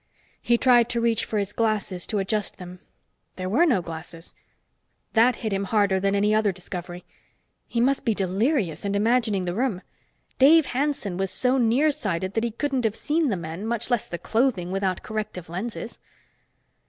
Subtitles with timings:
[0.41, 2.79] He tried to reach for his glasses to adjust them.
[3.35, 4.33] There were no glasses!
[5.13, 7.05] That hit him harder than any other discovery.
[7.67, 9.83] He must be delirious and imagining the room.
[10.39, 14.17] Dave Hanson was so nearsighted that he couldn't have seen the men, much less the
[14.17, 15.99] clothing, without corrective lenses.